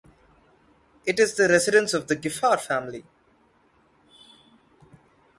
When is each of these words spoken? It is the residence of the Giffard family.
It 1.05 1.19
is 1.19 1.35
the 1.35 1.47
residence 1.47 1.93
of 1.93 2.07
the 2.07 2.15
Giffard 2.15 2.59
family. 2.59 3.05